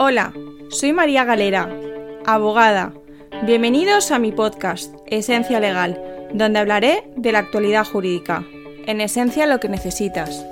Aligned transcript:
Hola, 0.00 0.32
soy 0.70 0.92
María 0.92 1.24
Galera, 1.24 1.68
abogada. 2.24 2.94
Bienvenidos 3.42 4.12
a 4.12 4.20
mi 4.20 4.30
podcast, 4.30 4.94
Esencia 5.08 5.58
Legal, 5.58 6.00
donde 6.32 6.60
hablaré 6.60 7.10
de 7.16 7.32
la 7.32 7.40
actualidad 7.40 7.84
jurídica. 7.84 8.44
En 8.86 9.00
esencia 9.00 9.44
lo 9.46 9.58
que 9.58 9.68
necesitas. 9.68 10.46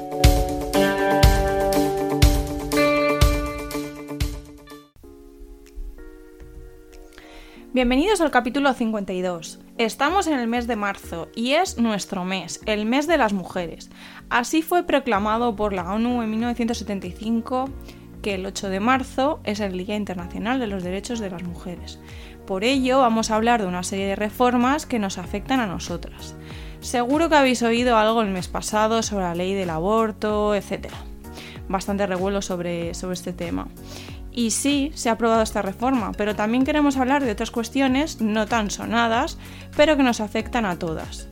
Bienvenidos 7.72 8.20
al 8.20 8.32
capítulo 8.32 8.74
52. 8.74 9.60
Estamos 9.78 10.26
en 10.26 10.40
el 10.40 10.48
mes 10.48 10.66
de 10.66 10.74
marzo 10.74 11.28
y 11.36 11.52
es 11.52 11.78
nuestro 11.78 12.24
mes, 12.24 12.60
el 12.66 12.84
mes 12.84 13.06
de 13.06 13.16
las 13.16 13.32
mujeres. 13.32 13.90
Así 14.28 14.62
fue 14.62 14.82
proclamado 14.82 15.54
por 15.54 15.72
la 15.72 15.92
ONU 15.92 16.22
en 16.22 16.30
1975 16.32 17.70
que 18.26 18.34
el 18.34 18.44
8 18.44 18.70
de 18.70 18.80
marzo 18.80 19.38
es 19.44 19.60
el 19.60 19.78
Día 19.78 19.94
Internacional 19.94 20.58
de 20.58 20.66
los 20.66 20.82
Derechos 20.82 21.20
de 21.20 21.30
las 21.30 21.44
Mujeres. 21.44 22.00
Por 22.44 22.64
ello 22.64 22.98
vamos 22.98 23.30
a 23.30 23.36
hablar 23.36 23.60
de 23.62 23.68
una 23.68 23.84
serie 23.84 24.08
de 24.08 24.16
reformas 24.16 24.84
que 24.84 24.98
nos 24.98 25.16
afectan 25.16 25.60
a 25.60 25.68
nosotras. 25.68 26.34
Seguro 26.80 27.28
que 27.28 27.36
habéis 27.36 27.62
oído 27.62 27.96
algo 27.96 28.22
el 28.22 28.30
mes 28.30 28.48
pasado 28.48 29.04
sobre 29.04 29.26
la 29.26 29.36
ley 29.36 29.54
del 29.54 29.70
aborto, 29.70 30.56
etc. 30.56 30.88
Bastante 31.68 32.04
revuelo 32.04 32.42
sobre, 32.42 32.94
sobre 32.94 33.14
este 33.14 33.32
tema. 33.32 33.68
Y 34.32 34.50
sí, 34.50 34.90
se 34.96 35.08
ha 35.08 35.12
aprobado 35.12 35.42
esta 35.42 35.62
reforma, 35.62 36.10
pero 36.10 36.34
también 36.34 36.64
queremos 36.64 36.96
hablar 36.96 37.24
de 37.24 37.30
otras 37.30 37.52
cuestiones 37.52 38.20
no 38.20 38.46
tan 38.46 38.72
sonadas, 38.72 39.38
pero 39.76 39.96
que 39.96 40.02
nos 40.02 40.20
afectan 40.20 40.64
a 40.64 40.80
todas. 40.80 41.28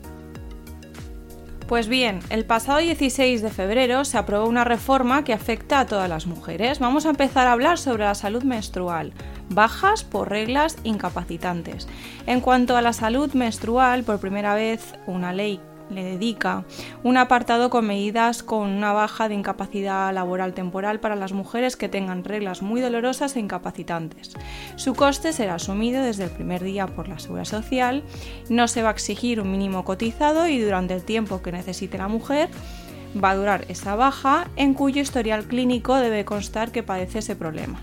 Pues 1.67 1.87
bien, 1.87 2.19
el 2.29 2.45
pasado 2.45 2.77
16 2.77 3.41
de 3.41 3.49
febrero 3.49 4.05
se 4.05 4.19
aprobó 4.19 4.47
una 4.47 4.63
reforma 4.63 5.23
que 5.23 5.33
afecta 5.33 5.79
a 5.79 5.87
todas 5.87 6.07
las 6.07 6.27
mujeres. 6.27 6.77
Vamos 6.77 7.07
a 7.07 7.09
empezar 7.09 7.47
a 7.47 7.53
hablar 7.53 7.79
sobre 7.79 8.03
la 8.03 8.13
salud 8.13 8.43
menstrual, 8.43 9.13
bajas 9.49 10.03
por 10.03 10.29
reglas 10.29 10.77
incapacitantes. 10.83 11.87
En 12.27 12.39
cuanto 12.39 12.77
a 12.77 12.83
la 12.83 12.93
salud 12.93 13.33
menstrual, 13.33 14.03
por 14.03 14.19
primera 14.19 14.53
vez 14.53 14.93
una 15.07 15.33
ley 15.33 15.59
le 15.89 16.03
dedica. 16.03 16.65
Un 17.03 17.17
apartado 17.17 17.69
con 17.69 17.85
medidas 17.85 18.43
con 18.43 18.69
una 18.69 18.93
baja 18.93 19.29
de 19.29 19.35
incapacidad 19.35 20.13
laboral 20.13 20.53
temporal 20.53 20.99
para 20.99 21.15
las 21.15 21.33
mujeres 21.33 21.75
que 21.75 21.89
tengan 21.89 22.23
reglas 22.23 22.61
muy 22.61 22.81
dolorosas 22.81 23.35
e 23.35 23.39
incapacitantes. 23.39 24.33
Su 24.75 24.93
coste 24.93 25.33
será 25.33 25.55
asumido 25.55 26.03
desde 26.03 26.25
el 26.25 26.31
primer 26.31 26.63
día 26.63 26.87
por 26.87 27.07
la 27.07 27.19
Seguridad 27.19 27.45
Social, 27.45 28.03
no 28.49 28.67
se 28.67 28.81
va 28.81 28.89
a 28.89 28.93
exigir 28.93 29.41
un 29.41 29.51
mínimo 29.51 29.83
cotizado 29.83 30.47
y 30.47 30.59
durante 30.59 30.93
el 30.93 31.03
tiempo 31.03 31.41
que 31.41 31.51
necesite 31.51 31.97
la 31.97 32.07
mujer 32.07 32.49
va 33.21 33.31
a 33.31 33.35
durar 33.35 33.65
esa 33.69 33.95
baja 33.95 34.49
en 34.55 34.73
cuyo 34.73 35.01
historial 35.01 35.45
clínico 35.45 35.95
debe 35.95 36.25
constar 36.25 36.71
que 36.71 36.83
padece 36.83 37.19
ese 37.19 37.35
problema 37.35 37.79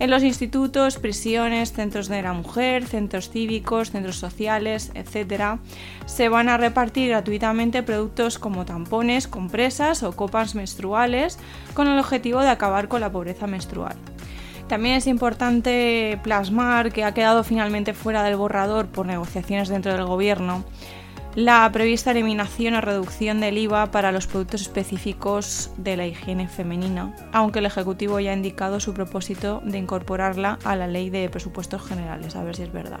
en 0.00 0.10
los 0.10 0.22
institutos, 0.22 0.96
prisiones, 0.96 1.72
centros 1.72 2.08
de 2.08 2.22
la 2.22 2.32
mujer, 2.32 2.86
centros 2.86 3.28
cívicos, 3.28 3.90
centros 3.90 4.16
sociales, 4.16 4.90
etc., 4.94 5.60
se 6.06 6.30
van 6.30 6.48
a 6.48 6.56
repartir 6.56 7.10
gratuitamente 7.10 7.82
productos 7.82 8.38
como 8.38 8.64
tampones, 8.64 9.28
compresas 9.28 10.02
o 10.02 10.16
copas 10.16 10.54
menstruales 10.54 11.38
con 11.74 11.86
el 11.86 11.98
objetivo 11.98 12.40
de 12.40 12.48
acabar 12.48 12.88
con 12.88 13.02
la 13.02 13.12
pobreza 13.12 13.46
menstrual. 13.46 13.94
También 14.68 14.94
es 14.94 15.06
importante 15.06 16.18
plasmar 16.22 16.92
que 16.92 17.04
ha 17.04 17.12
quedado 17.12 17.44
finalmente 17.44 17.92
fuera 17.92 18.22
del 18.22 18.36
borrador 18.36 18.86
por 18.86 19.04
negociaciones 19.04 19.68
dentro 19.68 19.92
del 19.92 20.06
Gobierno 20.06 20.64
la 21.34 21.70
prevista 21.72 22.10
eliminación 22.10 22.74
o 22.74 22.80
reducción 22.80 23.40
del 23.40 23.58
IVA 23.58 23.92
para 23.92 24.10
los 24.10 24.26
productos 24.26 24.62
específicos 24.62 25.70
de 25.76 25.96
la 25.96 26.06
higiene 26.06 26.48
femenina, 26.48 27.14
aunque 27.32 27.60
el 27.60 27.66
Ejecutivo 27.66 28.18
ya 28.18 28.32
ha 28.32 28.34
indicado 28.34 28.80
su 28.80 28.94
propósito 28.94 29.62
de 29.64 29.78
incorporarla 29.78 30.58
a 30.64 30.74
la 30.74 30.88
ley 30.88 31.08
de 31.08 31.28
presupuestos 31.28 31.86
generales, 31.86 32.34
a 32.34 32.42
ver 32.42 32.56
si 32.56 32.62
es 32.64 32.72
verdad. 32.72 33.00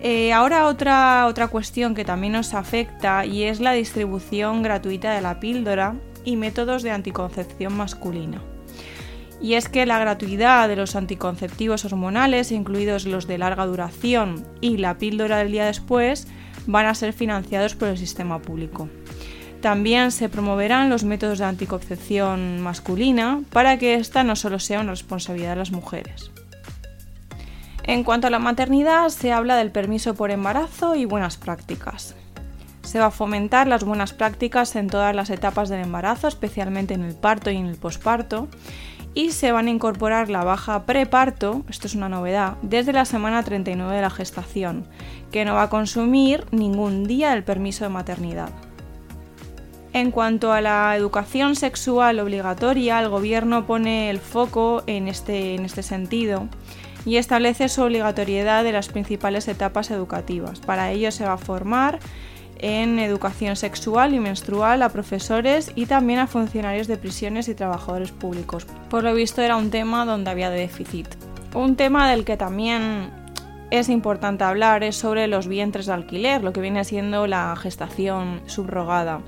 Eh, 0.00 0.32
ahora 0.32 0.66
otra, 0.66 1.26
otra 1.26 1.48
cuestión 1.48 1.94
que 1.94 2.04
también 2.04 2.32
nos 2.34 2.54
afecta 2.54 3.24
y 3.24 3.44
es 3.44 3.60
la 3.60 3.72
distribución 3.72 4.62
gratuita 4.62 5.12
de 5.12 5.20
la 5.20 5.38
píldora 5.38 5.96
y 6.24 6.36
métodos 6.36 6.82
de 6.82 6.90
anticoncepción 6.92 7.76
masculina. 7.76 8.42
Y 9.40 9.54
es 9.54 9.68
que 9.68 9.86
la 9.86 9.98
gratuidad 9.98 10.68
de 10.68 10.76
los 10.76 10.94
anticonceptivos 10.94 11.84
hormonales, 11.84 12.52
incluidos 12.52 13.06
los 13.06 13.26
de 13.26 13.38
larga 13.38 13.66
duración 13.66 14.46
y 14.60 14.76
la 14.76 14.98
píldora 14.98 15.38
del 15.38 15.50
día 15.50 15.66
después, 15.66 16.28
van 16.66 16.86
a 16.86 16.94
ser 16.94 17.12
financiados 17.12 17.74
por 17.74 17.88
el 17.88 17.98
sistema 17.98 18.40
público. 18.40 18.88
También 19.60 20.10
se 20.10 20.28
promoverán 20.28 20.90
los 20.90 21.04
métodos 21.04 21.38
de 21.38 21.44
anticoncepción 21.44 22.60
masculina 22.60 23.42
para 23.52 23.78
que 23.78 23.94
esta 23.94 24.24
no 24.24 24.34
solo 24.34 24.58
sea 24.58 24.80
una 24.80 24.90
responsabilidad 24.90 25.50
de 25.50 25.56
las 25.56 25.70
mujeres. 25.70 26.32
En 27.84 28.04
cuanto 28.04 28.26
a 28.26 28.30
la 28.30 28.38
maternidad, 28.38 29.08
se 29.08 29.32
habla 29.32 29.56
del 29.56 29.70
permiso 29.70 30.14
por 30.14 30.30
embarazo 30.30 30.94
y 30.94 31.04
buenas 31.04 31.36
prácticas. 31.36 32.14
Se 32.82 32.98
va 32.98 33.06
a 33.06 33.10
fomentar 33.10 33.66
las 33.66 33.84
buenas 33.84 34.12
prácticas 34.12 34.76
en 34.76 34.88
todas 34.88 35.14
las 35.14 35.30
etapas 35.30 35.68
del 35.68 35.80
embarazo, 35.80 36.28
especialmente 36.28 36.94
en 36.94 37.02
el 37.02 37.14
parto 37.14 37.50
y 37.50 37.56
en 37.56 37.66
el 37.66 37.76
posparto, 37.76 38.48
y 39.14 39.32
se 39.32 39.52
van 39.52 39.66
a 39.66 39.70
incorporar 39.70 40.30
la 40.30 40.44
baja 40.44 40.86
preparto, 40.86 41.64
esto 41.68 41.86
es 41.86 41.94
una 41.94 42.08
novedad, 42.08 42.56
desde 42.62 42.92
la 42.92 43.04
semana 43.04 43.42
39 43.42 43.94
de 43.94 44.02
la 44.02 44.10
gestación, 44.10 44.86
que 45.30 45.44
no 45.44 45.54
va 45.54 45.64
a 45.64 45.70
consumir 45.70 46.46
ningún 46.50 47.04
día 47.04 47.30
del 47.30 47.44
permiso 47.44 47.84
de 47.84 47.90
maternidad. 47.90 48.50
En 49.92 50.10
cuanto 50.10 50.52
a 50.52 50.62
la 50.62 50.96
educación 50.96 51.54
sexual 51.54 52.18
obligatoria, 52.18 52.98
el 52.98 53.10
gobierno 53.10 53.66
pone 53.66 54.08
el 54.08 54.20
foco 54.20 54.82
en 54.86 55.06
este, 55.06 55.54
en 55.54 55.66
este 55.66 55.82
sentido 55.82 56.48
y 57.04 57.16
establece 57.16 57.68
su 57.68 57.82
obligatoriedad 57.82 58.64
de 58.64 58.72
las 58.72 58.88
principales 58.88 59.48
etapas 59.48 59.90
educativas. 59.90 60.60
Para 60.60 60.92
ello 60.92 61.10
se 61.12 61.24
va 61.24 61.34
a 61.34 61.38
formar 61.38 61.98
en 62.62 62.98
educación 62.98 63.56
sexual 63.56 64.14
y 64.14 64.20
menstrual 64.20 64.82
a 64.82 64.88
profesores 64.88 65.72
y 65.74 65.86
también 65.86 66.20
a 66.20 66.26
funcionarios 66.26 66.86
de 66.86 66.96
prisiones 66.96 67.48
y 67.48 67.54
trabajadores 67.54 68.12
públicos. 68.12 68.66
Por 68.88 69.02
lo 69.02 69.14
visto 69.14 69.42
era 69.42 69.56
un 69.56 69.70
tema 69.70 70.06
donde 70.06 70.30
había 70.30 70.48
déficit. 70.48 71.08
Un 71.54 71.76
tema 71.76 72.10
del 72.10 72.24
que 72.24 72.38
también 72.38 73.10
es 73.70 73.88
importante 73.88 74.44
hablar 74.44 74.84
es 74.84 74.96
sobre 74.96 75.26
los 75.26 75.48
vientres 75.48 75.86
de 75.86 75.92
alquiler, 75.92 76.42
lo 76.44 76.52
que 76.52 76.60
viene 76.60 76.84
siendo 76.84 77.26
la 77.26 77.54
gestación 77.56 78.42
subrogada. 78.46 79.20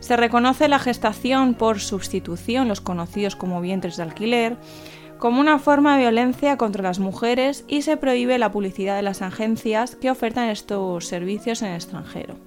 Se 0.00 0.16
reconoce 0.16 0.68
la 0.68 0.78
gestación 0.78 1.54
por 1.54 1.80
sustitución, 1.80 2.68
los 2.68 2.80
conocidos 2.80 3.36
como 3.36 3.60
vientres 3.60 3.96
de 3.96 4.04
alquiler, 4.04 4.56
como 5.18 5.40
una 5.40 5.58
forma 5.58 5.94
de 5.94 6.02
violencia 6.02 6.56
contra 6.56 6.82
las 6.82 6.98
mujeres 6.98 7.64
y 7.68 7.82
se 7.82 7.96
prohíbe 7.96 8.38
la 8.38 8.52
publicidad 8.52 8.96
de 8.96 9.02
las 9.02 9.22
agencias 9.22 9.96
que 9.96 10.10
ofertan 10.10 10.50
estos 10.50 11.06
servicios 11.06 11.62
en 11.62 11.68
el 11.68 11.76
extranjero. 11.76 12.45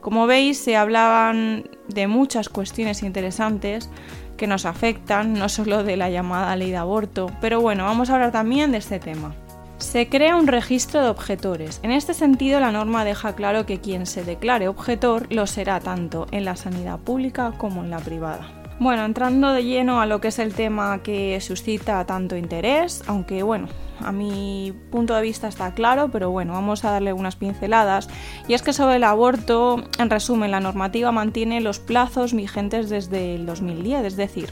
Como 0.00 0.26
veis, 0.26 0.58
se 0.58 0.76
hablaban 0.76 1.68
de 1.88 2.06
muchas 2.06 2.48
cuestiones 2.48 3.02
interesantes 3.02 3.90
que 4.36 4.46
nos 4.46 4.64
afectan, 4.64 5.34
no 5.34 5.48
solo 5.48 5.82
de 5.82 5.96
la 5.96 6.08
llamada 6.10 6.54
ley 6.56 6.70
de 6.70 6.76
aborto, 6.76 7.30
pero 7.40 7.60
bueno, 7.60 7.84
vamos 7.84 8.08
a 8.08 8.14
hablar 8.14 8.32
también 8.32 8.72
de 8.72 8.78
este 8.78 9.00
tema. 9.00 9.34
Se 9.78 10.08
crea 10.08 10.36
un 10.36 10.46
registro 10.46 11.02
de 11.02 11.08
objetores. 11.08 11.80
En 11.82 11.92
este 11.92 12.14
sentido, 12.14 12.58
la 12.58 12.72
norma 12.72 13.04
deja 13.04 13.34
claro 13.34 13.66
que 13.66 13.80
quien 13.80 14.06
se 14.06 14.24
declare 14.24 14.68
objetor 14.68 15.26
lo 15.32 15.46
será 15.46 15.80
tanto 15.80 16.26
en 16.30 16.44
la 16.44 16.56
sanidad 16.56 16.98
pública 16.98 17.52
como 17.58 17.84
en 17.84 17.90
la 17.90 17.98
privada. 17.98 18.57
Bueno, 18.80 19.04
entrando 19.04 19.52
de 19.52 19.64
lleno 19.64 20.00
a 20.00 20.06
lo 20.06 20.20
que 20.20 20.28
es 20.28 20.38
el 20.38 20.54
tema 20.54 21.02
que 21.02 21.40
suscita 21.40 22.04
tanto 22.04 22.36
interés, 22.36 23.02
aunque 23.08 23.42
bueno, 23.42 23.66
a 23.98 24.12
mi 24.12 24.72
punto 24.92 25.16
de 25.16 25.22
vista 25.22 25.48
está 25.48 25.74
claro, 25.74 26.10
pero 26.12 26.30
bueno, 26.30 26.52
vamos 26.52 26.84
a 26.84 26.92
darle 26.92 27.12
unas 27.12 27.34
pinceladas. 27.34 28.08
Y 28.46 28.54
es 28.54 28.62
que 28.62 28.72
sobre 28.72 28.96
el 28.96 29.04
aborto, 29.04 29.82
en 29.98 30.10
resumen, 30.10 30.52
la 30.52 30.60
normativa 30.60 31.10
mantiene 31.10 31.60
los 31.60 31.80
plazos 31.80 32.32
vigentes 32.32 32.88
desde 32.88 33.34
el 33.34 33.46
2010, 33.46 34.04
es 34.04 34.16
decir, 34.16 34.50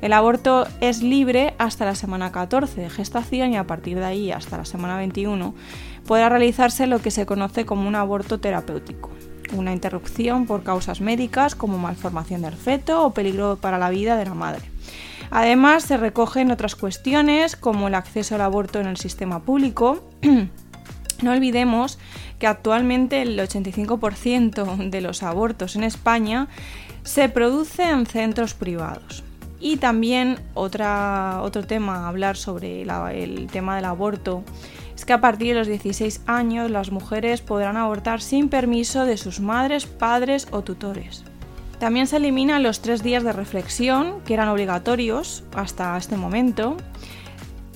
El 0.00 0.14
aborto 0.14 0.66
es 0.80 1.02
libre 1.02 1.54
hasta 1.58 1.84
la 1.84 1.94
semana 1.94 2.32
14 2.32 2.80
de 2.80 2.90
gestación 2.90 3.52
y 3.52 3.56
a 3.56 3.66
partir 3.66 3.98
de 3.98 4.04
ahí 4.04 4.32
hasta 4.32 4.58
la 4.58 4.64
semana 4.64 4.96
21 4.96 5.54
podrá 6.06 6.28
realizarse 6.28 6.86
lo 6.86 7.00
que 7.00 7.10
se 7.10 7.26
conoce 7.26 7.66
como 7.66 7.88
un 7.88 7.94
aborto 7.94 8.38
terapéutico, 8.38 9.10
una 9.52 9.72
interrupción 9.72 10.46
por 10.46 10.62
causas 10.62 11.00
médicas 11.00 11.54
como 11.54 11.78
malformación 11.78 12.42
del 12.42 12.54
feto 12.54 13.04
o 13.04 13.12
peligro 13.12 13.56
para 13.56 13.78
la 13.78 13.90
vida 13.90 14.16
de 14.16 14.24
la 14.24 14.34
madre. 14.34 14.62
Además, 15.30 15.84
se 15.84 15.96
recogen 15.96 16.50
otras 16.50 16.76
cuestiones 16.76 17.56
como 17.56 17.88
el 17.88 17.94
acceso 17.94 18.34
al 18.34 18.42
aborto 18.42 18.80
en 18.80 18.86
el 18.86 18.96
sistema 18.96 19.40
público. 19.42 20.04
no 21.22 21.32
olvidemos 21.32 21.98
que 22.38 22.46
actualmente 22.46 23.22
el 23.22 23.38
85% 23.38 24.90
de 24.90 25.00
los 25.00 25.22
abortos 25.22 25.76
en 25.76 25.84
España 25.84 26.48
se 27.02 27.28
produce 27.28 27.88
en 27.88 28.06
centros 28.06 28.54
privados. 28.54 29.24
Y 29.58 29.78
también 29.78 30.38
otra, 30.54 31.40
otro 31.42 31.66
tema 31.66 32.04
a 32.04 32.08
hablar 32.08 32.36
sobre 32.36 32.82
el 32.82 33.46
tema 33.50 33.76
del 33.76 33.86
aborto 33.86 34.44
es 34.96 35.04
que 35.04 35.12
a 35.12 35.20
partir 35.20 35.52
de 35.52 35.60
los 35.60 35.68
16 35.68 36.22
años 36.26 36.70
las 36.70 36.90
mujeres 36.90 37.42
podrán 37.42 37.76
abortar 37.76 38.20
sin 38.20 38.48
permiso 38.48 39.04
de 39.04 39.16
sus 39.16 39.38
madres, 39.38 39.86
padres 39.86 40.48
o 40.50 40.62
tutores. 40.62 41.22
También 41.78 42.06
se 42.06 42.16
eliminan 42.16 42.62
los 42.62 42.80
tres 42.80 43.02
días 43.02 43.22
de 43.22 43.32
reflexión, 43.32 44.22
que 44.24 44.34
eran 44.34 44.48
obligatorios 44.48 45.44
hasta 45.54 45.96
este 45.98 46.16
momento. 46.16 46.78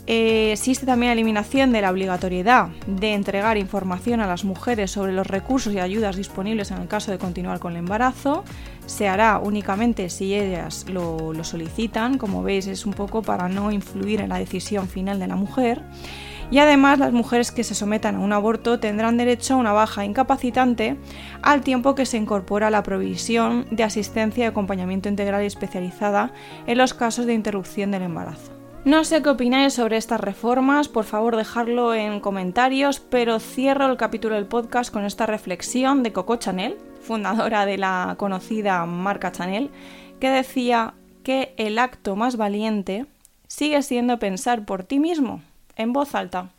Eh, 0.06 0.52
existe 0.52 0.86
también 0.86 1.10
la 1.10 1.12
eliminación 1.12 1.70
de 1.70 1.82
la 1.82 1.90
obligatoriedad 1.90 2.68
de 2.86 3.12
entregar 3.12 3.58
información 3.58 4.20
a 4.20 4.26
las 4.26 4.44
mujeres 4.44 4.90
sobre 4.90 5.12
los 5.12 5.26
recursos 5.26 5.72
y 5.72 5.78
ayudas 5.78 6.16
disponibles 6.16 6.70
en 6.72 6.78
el 6.78 6.88
caso 6.88 7.12
de 7.12 7.18
continuar 7.18 7.60
con 7.60 7.72
el 7.72 7.78
embarazo 7.78 8.42
se 8.90 9.06
hará 9.06 9.38
únicamente 9.38 10.10
si 10.10 10.34
ellas 10.34 10.84
lo, 10.88 11.32
solicitan, 11.44 12.18
como 12.18 12.42
veis 12.42 12.66
es 12.66 12.86
un 12.86 12.92
poco 12.92 13.22
para 13.22 13.48
no 13.48 13.70
influir 13.70 14.20
en 14.20 14.30
la 14.30 14.38
decisión 14.38 14.88
final 14.88 15.20
de 15.20 15.28
la 15.28 15.36
mujer. 15.36 15.80
Y 16.50 16.58
además 16.58 16.98
las 16.98 17.12
mujeres 17.12 17.52
que 17.52 17.62
se 17.62 17.76
sometan 17.76 18.16
a 18.16 18.20
un 18.20 18.32
aborto 18.32 18.80
tendrán 18.80 19.16
derecho 19.16 19.54
a 19.54 19.58
una 19.58 19.72
baja 19.72 20.04
incapacitante 20.04 20.96
al 21.42 21.62
tiempo 21.62 21.94
que 21.94 22.06
se 22.06 22.16
incorpora 22.16 22.70
la 22.70 22.82
provisión 22.82 23.66
de 23.70 23.84
asistencia 23.84 24.44
y 24.44 24.48
acompañamiento 24.48 25.08
integral 25.08 25.44
y 25.44 25.46
especializada 25.46 26.32
en 26.66 26.78
los 26.78 26.92
casos 26.92 27.26
de 27.26 27.34
interrupción 27.34 27.92
del 27.92 28.02
embarazo. 28.02 28.52
No 28.84 29.04
sé 29.04 29.22
qué 29.22 29.28
opináis 29.28 29.74
sobre 29.74 29.98
estas 29.98 30.20
reformas, 30.20 30.88
por 30.88 31.04
favor 31.04 31.36
dejadlo 31.36 31.92
en 31.92 32.18
comentarios, 32.18 32.98
pero 32.98 33.38
cierro 33.38 33.86
el 33.86 33.98
capítulo 33.98 34.36
del 34.36 34.46
podcast 34.46 34.90
con 34.90 35.04
esta 35.04 35.26
reflexión 35.26 36.02
de 36.02 36.14
Coco 36.14 36.36
Chanel, 36.36 36.78
fundadora 37.02 37.66
de 37.66 37.76
la 37.76 38.14
conocida 38.18 38.86
marca 38.86 39.32
Chanel, 39.32 39.70
que 40.18 40.30
decía 40.30 40.94
que 41.22 41.52
el 41.58 41.78
acto 41.78 42.16
más 42.16 42.38
valiente 42.38 43.04
sigue 43.48 43.82
siendo 43.82 44.18
pensar 44.18 44.64
por 44.64 44.82
ti 44.84 44.98
mismo, 44.98 45.42
en 45.76 45.92
voz 45.92 46.14
alta. 46.14 46.50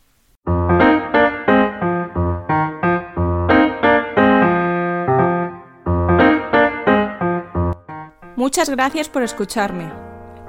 Muchas 8.36 8.70
gracias 8.70 9.08
por 9.08 9.22
escucharme. 9.22 9.92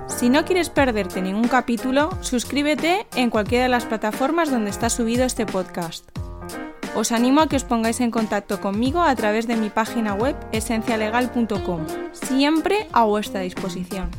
Si 0.07 0.29
no 0.29 0.45
quieres 0.45 0.71
perderte 0.71 1.21
ningún 1.21 1.47
capítulo, 1.47 2.11
suscríbete 2.23 3.07
en 3.15 3.29
cualquiera 3.29 3.65
de 3.65 3.69
las 3.69 3.85
plataformas 3.85 4.51
donde 4.51 4.71
está 4.71 4.89
subido 4.89 5.25
este 5.25 5.47
podcast. 5.47 6.09
Os 6.95 7.13
animo 7.13 7.41
a 7.41 7.49
que 7.49 7.57
os 7.57 7.65
pongáis 7.65 8.01
en 8.01 8.11
contacto 8.11 8.61
conmigo 8.61 9.03
a 9.03 9.15
través 9.15 9.47
de 9.47 9.57
mi 9.57 9.71
página 9.71 10.15
web 10.15 10.37
esencialegal.com, 10.53 11.87
siempre 12.13 12.89
a 12.93 13.05
vuestra 13.05 13.41
disposición. 13.41 14.11